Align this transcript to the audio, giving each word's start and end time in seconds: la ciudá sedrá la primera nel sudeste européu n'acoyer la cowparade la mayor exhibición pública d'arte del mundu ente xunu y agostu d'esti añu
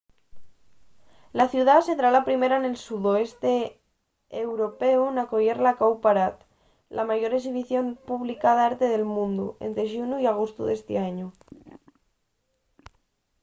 la 1.39 1.45
ciudá 1.53 1.75
sedrá 1.89 2.09
la 2.13 2.25
primera 2.29 2.57
nel 2.63 2.77
sudeste 2.87 3.51
européu 4.45 5.01
n'acoyer 5.11 5.57
la 5.65 5.77
cowparade 5.81 6.41
la 6.95 7.03
mayor 7.09 7.31
exhibición 7.33 7.85
pública 8.09 8.49
d'arte 8.57 8.85
del 8.89 9.05
mundu 9.15 9.45
ente 9.65 9.83
xunu 9.91 10.15
y 10.19 10.25
agostu 10.33 10.61
d'esti 10.65 10.93
añu 11.07 11.27